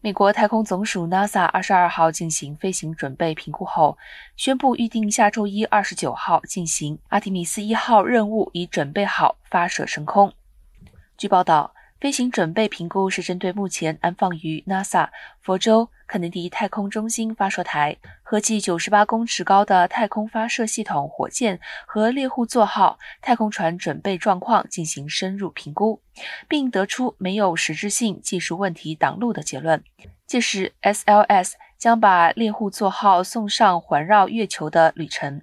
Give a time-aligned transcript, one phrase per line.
[0.00, 3.98] 美国太空总署 NASA 二十二号进行飞行准备评估后，
[4.36, 10.32] 宣布预定下周一二十九号进行阿提米斯一号任务，已准备好发射升空。
[11.16, 11.74] 据报道。
[12.00, 15.08] 飞行准备评估是针对目前安放于 NASA
[15.40, 26.00] 佛州肯尼迪太空中心发射台合计九十八公尺高的太空发射系统火箭和猎户座号太空船准备状况进行深入评估，
[26.46, 29.82] 并得出没有实质性技术问题挡路的结论。
[30.24, 35.42] 届时，SLS 将把猎户座号送上环绕月球的旅程。